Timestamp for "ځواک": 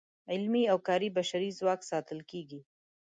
1.59-1.79